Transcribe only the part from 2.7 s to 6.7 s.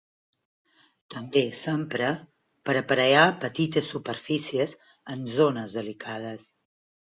per aparellar petites superfícies en zones delicades.